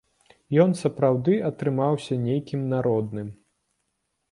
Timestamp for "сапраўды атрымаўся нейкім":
0.79-2.65